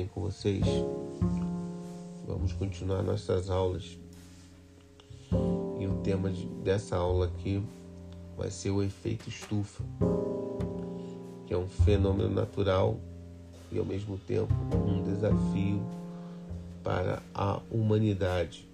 bem 0.00 0.06
com 0.06 0.22
vocês? 0.22 0.64
Vamos 2.26 2.54
continuar 2.54 3.02
nossas 3.02 3.50
aulas. 3.50 3.98
E 5.78 5.86
o 5.86 6.00
tema 6.02 6.30
de, 6.30 6.46
dessa 6.64 6.96
aula 6.96 7.26
aqui 7.26 7.62
vai 8.34 8.50
ser 8.50 8.70
o 8.70 8.82
efeito 8.82 9.28
estufa, 9.28 9.84
que 11.46 11.52
é 11.52 11.58
um 11.58 11.68
fenômeno 11.68 12.30
natural 12.30 12.98
e 13.70 13.78
ao 13.78 13.84
mesmo 13.84 14.16
tempo 14.16 14.54
um 14.74 15.02
desafio 15.02 15.82
para 16.82 17.22
a 17.34 17.60
humanidade. 17.70 18.66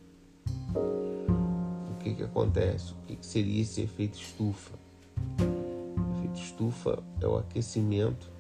O 0.77 2.05
que, 2.05 2.15
que 2.15 2.23
acontece? 2.23 2.93
O 2.93 3.07
que, 3.09 3.17
que 3.17 3.27
seria 3.27 3.63
esse 3.63 3.81
efeito 3.81 4.17
estufa? 4.17 4.79
O 5.41 6.19
efeito 6.19 6.39
estufa 6.39 7.03
é 7.21 7.27
o 7.27 7.37
aquecimento 7.37 8.31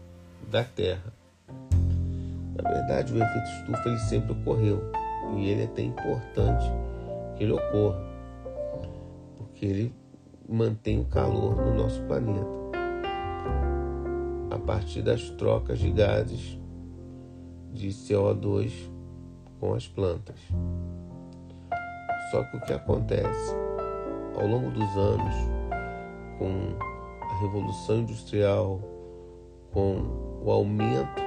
da 0.48 0.62
Terra. 0.62 1.12
Na 2.62 2.70
verdade, 2.70 3.12
o 3.12 3.22
efeito 3.22 3.48
estufa 3.48 3.88
ele 3.88 3.98
sempre 3.98 4.32
ocorreu. 4.32 4.82
E 5.36 5.48
ele 5.48 5.62
é 5.62 5.64
até 5.64 5.82
importante 5.82 6.64
que 7.36 7.44
ele 7.44 7.52
ocorra, 7.52 8.00
porque 9.36 9.66
ele 9.66 9.94
mantém 10.48 11.00
o 11.00 11.04
calor 11.04 11.56
no 11.56 11.74
nosso 11.74 12.00
planeta. 12.02 12.56
A 14.50 14.58
partir 14.58 15.02
das 15.02 15.28
trocas 15.30 15.78
de 15.78 15.90
gases 15.90 16.58
de 17.72 17.88
CO2 17.88 18.72
com 19.60 19.74
as 19.74 19.86
plantas. 19.86 20.36
Só 22.30 22.42
que 22.44 22.56
o 22.56 22.60
que 22.60 22.72
acontece? 22.72 23.54
Ao 24.36 24.46
longo 24.46 24.70
dos 24.70 24.96
anos, 24.96 25.34
com 26.38 26.76
a 27.22 27.40
revolução 27.40 27.98
industrial, 27.98 28.80
com 29.72 30.40
o 30.42 30.50
aumento 30.50 31.25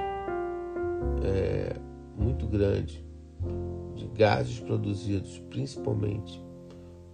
é, 1.22 1.76
muito 2.16 2.46
grande 2.46 3.04
de 3.94 4.06
gases 4.08 4.60
produzidos 4.60 5.38
principalmente 5.50 6.42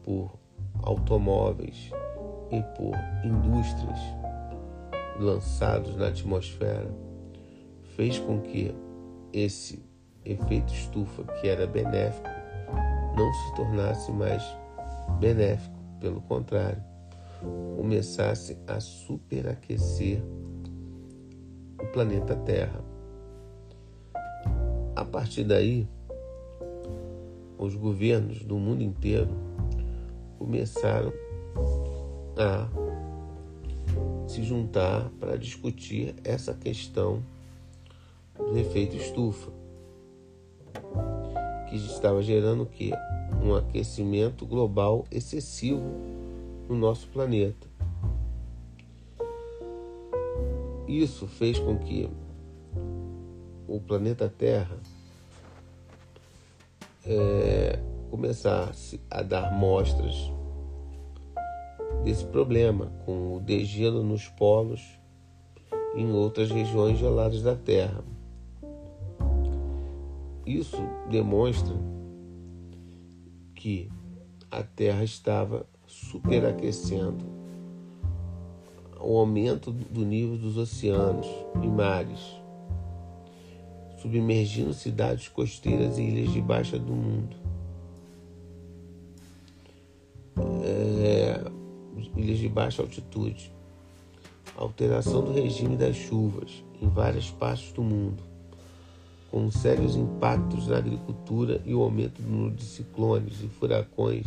por 0.03 0.39
automóveis 0.83 1.91
e 2.51 2.63
por 2.77 2.95
indústrias 3.25 3.99
lançados 5.19 5.97
na 5.97 6.09
atmosfera, 6.09 6.91
fez 7.97 8.19
com 8.19 8.41
que 8.41 8.75
esse 9.33 9.83
efeito 10.25 10.73
estufa, 10.73 11.25
que 11.41 11.49
era 11.49 11.67
benéfico, 11.67 12.29
não 13.17 13.33
se 13.33 13.55
tornasse 13.57 14.13
mais 14.13 14.43
benéfico, 15.19 15.77
pelo 16.01 16.21
contrário, 16.23 16.83
começasse 17.77 18.59
a 18.67 18.81
superaquecer 18.81 20.23
o 21.81 21.87
planeta 21.93 22.35
Terra. 22.37 22.96
A 24.97 25.05
partir 25.05 25.45
daí, 25.45 25.87
os 27.59 27.75
governos 27.75 28.43
do 28.43 28.57
mundo 28.57 28.83
inteiro 28.83 29.29
começaram 30.39 31.13
a 32.39 32.67
se 34.27 34.43
juntar 34.43 35.11
para 35.21 35.37
discutir 35.37 36.15
essa 36.25 36.55
questão 36.55 37.23
do 38.39 38.59
efeito 38.59 38.97
estufa, 38.97 39.53
que 41.69 41.77
estava 41.77 42.23
gerando 42.23 42.63
o 42.63 42.67
quê? 42.67 42.93
Um 43.45 43.55
aquecimento 43.55 44.47
global 44.47 45.05
excessivo 45.11 45.85
no 46.71 46.75
nosso 46.75 47.07
planeta. 47.09 47.69
Isso 50.89 51.27
fez 51.27 51.59
com 51.59 51.77
que 51.77 52.09
o 53.77 53.81
planeta 53.81 54.29
Terra 54.29 54.79
é, 57.05 57.79
começasse 58.11 59.01
a 59.11 59.23
dar 59.23 59.53
mostras 59.53 60.33
desse 62.03 62.25
problema, 62.25 62.93
com 63.05 63.37
o 63.37 63.41
degelo 63.41 64.03
nos 64.03 64.29
polos 64.29 64.83
e 65.95 66.01
em 66.01 66.13
outras 66.13 66.51
regiões 66.51 66.99
geladas 66.99 67.43
da 67.43 67.55
Terra. 67.55 68.03
Isso 70.47 70.79
demonstra 71.11 71.75
que 73.55 73.91
a 74.51 74.63
Terra 74.63 75.03
estava 75.05 75.67
superaquecendo 75.87 77.25
o 79.01 79.19
aumento 79.19 79.71
do 79.71 80.05
nível 80.05 80.37
dos 80.37 80.57
oceanos 80.57 81.27
e 81.63 81.67
mares, 81.67 82.21
submergindo 83.97 84.73
cidades 84.73 85.29
costeiras 85.29 85.99
e 85.99 86.03
ilhas 86.03 86.33
de 86.33 86.41
baixa 86.41 86.79
do 86.79 86.93
mundo. 86.93 87.37
É, 90.63 91.41
ilhas 92.17 92.39
de 92.39 92.49
baixa 92.49 92.83
altitude, 92.83 93.53
alteração 94.57 95.25
do 95.25 95.33
regime 95.33 95.77
das 95.77 95.97
chuvas 95.97 96.65
em 96.81 96.89
várias 96.89 97.31
partes 97.31 97.73
do 97.73 97.83
mundo, 97.83 98.23
com 99.31 99.51
sérios 99.51 99.97
impactos 99.97 100.69
na 100.69 100.79
agricultura 100.79 101.61
e 101.65 101.75
o 101.75 101.83
aumento 101.83 102.21
do 102.23 102.29
número 102.29 102.55
de 102.55 102.65
ciclones 102.65 103.43
e 103.43 103.49
furacões, 103.49 104.27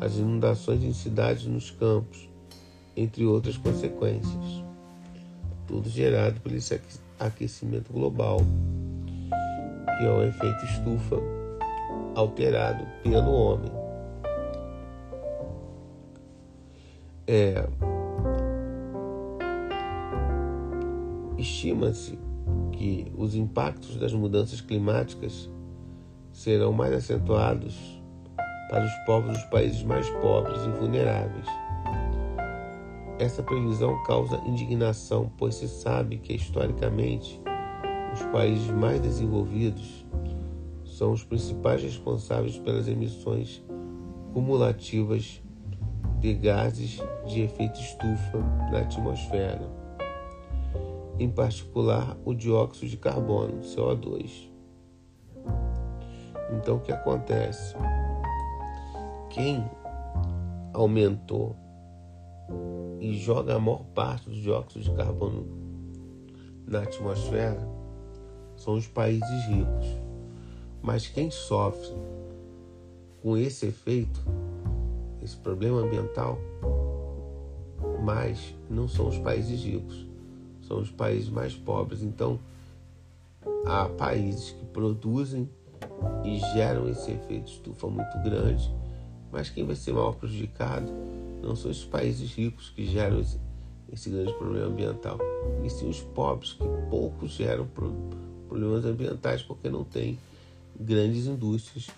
as 0.00 0.16
inundações 0.16 0.82
em 0.82 0.92
cidades 0.92 1.44
e 1.44 1.48
nos 1.48 1.70
campos, 1.70 2.28
entre 2.96 3.24
outras 3.24 3.56
consequências. 3.56 4.63
Tudo 5.66 5.88
gerado 5.88 6.40
por 6.40 6.52
esse 6.52 6.80
aquecimento 7.18 7.92
global, 7.92 8.38
que 9.98 10.04
é 10.04 10.10
o 10.10 10.22
efeito 10.22 10.64
estufa 10.64 11.16
alterado 12.14 12.86
pelo 13.02 13.32
homem. 13.32 13.72
É, 17.26 17.66
Estima-se 21.44 22.18
que 22.72 23.12
os 23.16 23.34
impactos 23.34 23.96
das 23.96 24.14
mudanças 24.14 24.62
climáticas 24.62 25.50
serão 26.32 26.72
mais 26.72 26.92
acentuados 26.94 28.02
para 28.70 28.84
os 28.84 28.92
povos 29.04 29.32
dos 29.34 29.44
países 29.44 29.82
mais 29.82 30.08
pobres 30.08 30.58
e 30.64 30.70
vulneráveis. 30.70 31.46
Essa 33.24 33.42
previsão 33.42 34.02
causa 34.02 34.36
indignação, 34.44 35.32
pois 35.38 35.54
se 35.54 35.66
sabe 35.66 36.18
que 36.18 36.34
historicamente 36.34 37.40
os 38.12 38.22
países 38.24 38.70
mais 38.70 39.00
desenvolvidos 39.00 40.04
são 40.84 41.12
os 41.12 41.24
principais 41.24 41.82
responsáveis 41.82 42.58
pelas 42.58 42.86
emissões 42.86 43.64
cumulativas 44.34 45.42
de 46.20 46.34
gases 46.34 47.00
de 47.24 47.40
efeito 47.40 47.80
estufa 47.80 48.38
na 48.70 48.80
atmosfera, 48.80 49.70
em 51.18 51.30
particular 51.30 52.18
o 52.26 52.34
dióxido 52.34 52.90
de 52.90 52.98
carbono, 52.98 53.62
CO2. 53.62 54.50
Então, 56.52 56.76
o 56.76 56.80
que 56.80 56.92
acontece? 56.92 57.74
Quem 59.30 59.64
aumentou 60.74 61.63
e 63.00 63.16
joga 63.18 63.56
a 63.56 63.58
maior 63.58 63.84
parte 63.94 64.28
do 64.28 64.36
dióxido 64.36 64.84
de 64.84 64.92
carbono 64.92 65.46
na 66.66 66.82
atmosfera 66.82 67.68
são 68.56 68.74
os 68.74 68.86
países 68.86 69.44
ricos. 69.46 69.86
Mas 70.82 71.06
quem 71.06 71.30
sofre 71.30 71.94
com 73.22 73.36
esse 73.36 73.66
efeito 73.66 74.20
esse 75.24 75.36
problema 75.38 75.80
ambiental, 75.80 76.38
mas 78.04 78.54
não 78.68 78.86
são 78.86 79.08
os 79.08 79.18
países 79.18 79.64
ricos, 79.64 80.06
são 80.60 80.80
os 80.80 80.90
países 80.90 81.30
mais 81.30 81.54
pobres. 81.54 82.02
Então, 82.02 82.38
há 83.64 83.88
países 83.88 84.50
que 84.50 84.66
produzem 84.66 85.48
e 86.22 86.38
geram 86.52 86.88
esse 86.90 87.10
efeito 87.10 87.50
estufa 87.50 87.86
muito 87.88 88.18
grande, 88.22 88.70
mas 89.34 89.50
quem 89.50 89.66
vai 89.66 89.74
ser 89.74 89.92
maior 89.92 90.14
prejudicado 90.14 90.92
não 91.42 91.56
são 91.56 91.68
os 91.68 91.84
países 91.84 92.32
ricos 92.32 92.70
que 92.70 92.86
geram 92.86 93.18
esse, 93.20 93.36
esse 93.92 94.08
grande 94.08 94.32
problema 94.34 94.68
ambiental, 94.68 95.18
e 95.64 95.68
sim 95.68 95.88
os 95.88 96.00
pobres 96.00 96.52
que 96.52 96.64
pouco 96.88 97.26
geram 97.26 97.66
problemas 98.48 98.84
ambientais 98.84 99.42
porque 99.42 99.68
não 99.68 99.82
têm 99.82 100.16
grandes 100.78 101.26
indústrias 101.26 101.88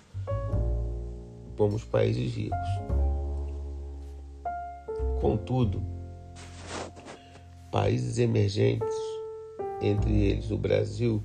como 1.59 1.77
os 1.77 1.85
países 1.85 2.35
ricos. 2.35 2.69
Contudo, 5.21 5.83
países 7.71 8.19
emergentes, 8.19 8.97
entre 9.83 10.23
eles 10.23 10.51
o 10.51 10.57
Brasil, 10.57 11.23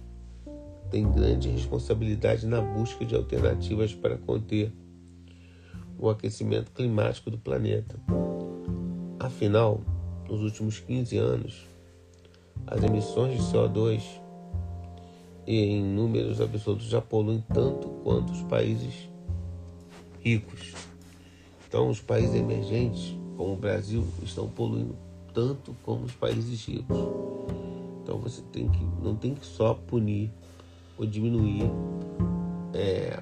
têm 0.89 1.09
grande 1.09 1.47
responsabilidade 1.47 2.45
na 2.45 2.59
busca 2.59 3.05
de 3.05 3.15
alternativas 3.15 3.93
para 3.93 4.17
conter 4.17 4.73
o 6.01 6.09
aquecimento 6.09 6.71
climático 6.71 7.29
do 7.29 7.37
planeta. 7.37 7.95
Afinal, 9.19 9.79
nos 10.27 10.41
últimos 10.41 10.79
15 10.79 11.15
anos, 11.17 11.67
as 12.65 12.83
emissões 12.83 13.37
de 13.37 13.43
CO2 13.53 14.01
e 15.45 15.55
em 15.57 15.83
números 15.83 16.41
absolutos 16.41 16.87
já 16.87 16.99
poluem 16.99 17.43
tanto 17.53 17.87
quanto 18.03 18.33
os 18.33 18.41
países 18.43 19.09
ricos. 20.19 20.73
Então, 21.67 21.87
os 21.89 22.01
países 22.01 22.35
emergentes, 22.35 23.15
como 23.37 23.53
o 23.53 23.57
Brasil, 23.57 24.03
estão 24.23 24.49
poluindo 24.49 24.95
tanto 25.33 25.75
como 25.83 26.05
os 26.05 26.13
países 26.13 26.65
ricos. 26.65 26.97
Então, 28.01 28.17
você 28.17 28.41
tem 28.51 28.67
que, 28.67 28.83
não 29.01 29.15
tem 29.15 29.35
que 29.35 29.45
só 29.45 29.75
punir 29.75 30.31
ou 30.97 31.05
diminuir 31.05 31.63
é, 32.73 33.21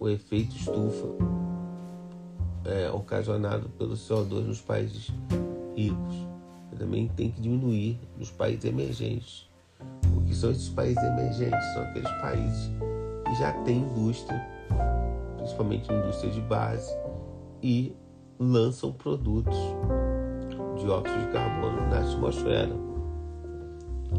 o 0.00 0.08
efeito 0.08 0.56
estufa 0.56 1.08
é, 2.64 2.90
ocasionado 2.90 3.68
pelo 3.78 3.92
CO2 3.92 4.46
nos 4.46 4.60
países 4.62 5.12
ricos. 5.76 6.26
Também 6.78 7.08
tem 7.08 7.30
que 7.30 7.42
diminuir 7.42 8.00
nos 8.16 8.30
países 8.30 8.64
emergentes. 8.64 9.50
O 10.16 10.22
que 10.22 10.34
são 10.34 10.50
esses 10.50 10.70
países 10.70 11.02
emergentes? 11.02 11.62
São 11.74 11.82
aqueles 11.82 12.10
países 12.22 12.70
que 13.26 13.34
já 13.38 13.52
têm 13.64 13.80
indústria, 13.80 14.40
principalmente 15.36 15.92
indústria 15.92 16.32
de 16.32 16.40
base, 16.40 16.90
e 17.62 17.94
lançam 18.38 18.92
produtos 18.92 19.54
de 20.78 20.88
óxido 20.88 21.18
de 21.26 21.32
carbono 21.32 21.90
na 21.90 21.98
atmosfera. 21.98 22.74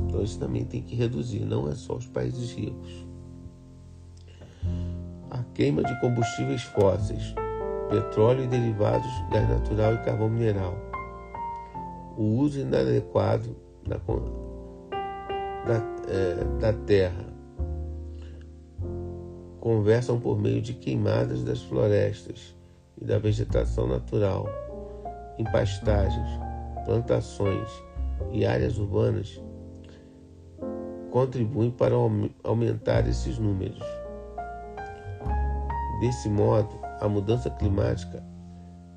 Então 0.07 0.21
isso 0.21 0.37
também 0.37 0.63
tem 0.63 0.83
que 0.83 0.95
reduzir, 0.95 1.43
não 1.43 1.67
é 1.67 1.73
só 1.73 1.95
os 1.95 2.05
países 2.05 2.51
ricos. 2.51 3.10
Queima 5.61 5.83
de 5.83 5.95
combustíveis 5.99 6.63
fósseis, 6.63 7.35
petróleo 7.87 8.45
e 8.45 8.47
derivados, 8.47 9.11
gás 9.31 9.47
natural 9.47 9.93
e 9.93 9.97
carvão 9.99 10.27
mineral. 10.27 10.73
O 12.17 12.23
uso 12.39 12.61
inadequado 12.61 13.55
da, 13.87 13.97
da, 15.67 15.75
é, 16.09 16.59
da 16.59 16.73
terra. 16.73 17.27
Conversam 19.59 20.19
por 20.19 20.41
meio 20.41 20.63
de 20.63 20.73
queimadas 20.73 21.43
das 21.43 21.61
florestas 21.61 22.55
e 22.99 23.05
da 23.05 23.19
vegetação 23.19 23.85
natural, 23.85 24.49
em 25.37 25.43
pastagens, 25.43 26.39
plantações 26.85 27.69
e 28.31 28.47
áreas 28.47 28.79
urbanas 28.79 29.39
contribuem 31.11 31.69
para 31.69 31.93
aumentar 32.43 33.07
esses 33.07 33.37
números. 33.37 34.00
Desse 36.01 36.27
modo, 36.27 36.79
a 36.99 37.07
mudança 37.07 37.47
climática 37.47 38.23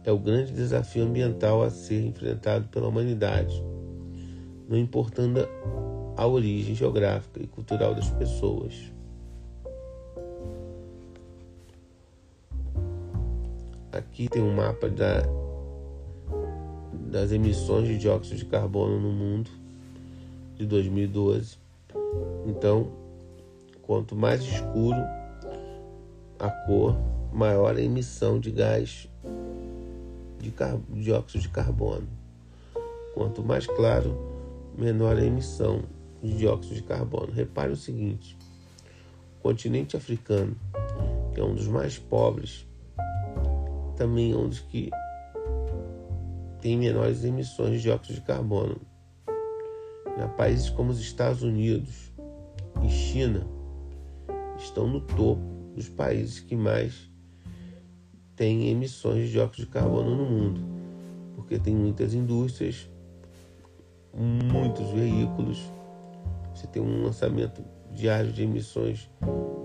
é 0.04 0.10
o 0.10 0.18
grande 0.18 0.54
desafio 0.54 1.04
ambiental 1.04 1.62
a 1.62 1.68
ser 1.68 2.02
enfrentado 2.02 2.66
pela 2.68 2.88
humanidade, 2.88 3.62
não 4.66 4.78
importando 4.78 5.46
a 6.16 6.26
origem 6.26 6.74
geográfica 6.74 7.42
e 7.42 7.46
cultural 7.46 7.94
das 7.94 8.08
pessoas. 8.08 8.90
Aqui 13.92 14.26
tem 14.26 14.40
um 14.40 14.54
mapa 14.54 14.88
da, 14.88 15.24
das 17.10 17.32
emissões 17.32 17.86
de 17.86 17.98
dióxido 17.98 18.38
de 18.38 18.46
carbono 18.46 18.98
no 18.98 19.12
mundo 19.12 19.50
de 20.56 20.64
2012. 20.64 21.58
Então, 22.46 22.90
quanto 23.82 24.16
mais 24.16 24.40
escuro 24.40 24.96
a 26.38 26.50
cor, 26.50 26.96
maior 27.32 27.76
a 27.76 27.80
emissão 27.80 28.38
de 28.38 28.50
gás 28.50 29.08
de 30.40 30.52
dióxido 31.02 31.40
de 31.40 31.48
carbono. 31.48 32.08
Quanto 33.14 33.42
mais 33.42 33.66
claro, 33.66 34.18
menor 34.76 35.16
a 35.16 35.24
emissão 35.24 35.82
de 36.22 36.36
dióxido 36.36 36.74
de 36.74 36.82
carbono. 36.82 37.32
Repare 37.32 37.72
o 37.72 37.76
seguinte: 37.76 38.36
o 39.38 39.42
continente 39.42 39.96
africano, 39.96 40.56
que 41.32 41.40
é 41.40 41.44
um 41.44 41.54
dos 41.54 41.68
mais 41.68 41.98
pobres, 41.98 42.66
também 43.96 44.32
é 44.32 44.36
um 44.36 44.48
dos 44.48 44.60
que 44.60 44.90
tem 46.60 46.76
menores 46.76 47.24
emissões 47.24 47.72
de 47.72 47.82
dióxido 47.82 48.16
de 48.16 48.20
carbono. 48.22 48.80
Já 50.16 50.28
países 50.28 50.70
como 50.70 50.90
os 50.90 51.00
Estados 51.00 51.42
Unidos 51.42 52.12
e 52.82 52.88
China 52.88 53.46
estão 54.58 54.86
no 54.86 55.00
topo 55.00 55.53
dos 55.74 55.88
países 55.88 56.40
que 56.40 56.54
mais 56.54 57.10
têm 58.36 58.68
emissões 58.68 59.26
de 59.26 59.32
dióxido 59.32 59.66
de 59.66 59.72
carbono 59.72 60.14
no 60.14 60.24
mundo, 60.24 60.60
porque 61.36 61.58
tem 61.58 61.74
muitas 61.74 62.14
indústrias, 62.14 62.88
muitos 64.12 64.90
veículos, 64.90 65.58
você 66.54 66.66
tem 66.66 66.82
um 66.82 67.02
lançamento 67.04 67.64
diário 67.92 68.32
de 68.32 68.42
emissões 68.42 69.10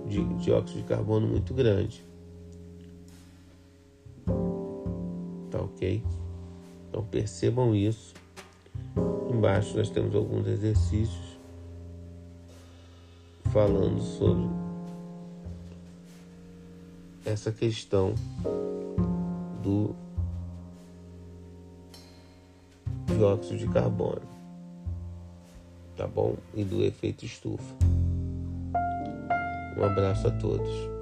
de 0.08 0.24
dióxido 0.36 0.78
de 0.78 0.84
carbono 0.84 1.28
muito 1.28 1.54
grande. 1.54 2.04
Tá 5.52 5.62
ok? 5.62 6.04
Então 6.90 7.04
percebam 7.06 7.76
isso. 7.76 8.14
Embaixo 9.32 9.78
nós 9.78 9.90
temos 9.90 10.16
alguns 10.16 10.48
exercícios 10.48 11.40
falando 13.52 14.02
sobre 14.02 14.69
essa 17.30 17.52
questão 17.52 18.16
do 19.62 19.96
dióxido 23.06 23.58
de 23.58 23.68
carbono, 23.68 24.22
tá 25.96 26.08
bom? 26.08 26.36
E 26.56 26.64
do 26.64 26.84
efeito 26.84 27.26
estufa. 27.26 27.76
Um 29.78 29.84
abraço 29.84 30.28
a 30.28 30.32
todos. 30.32 30.99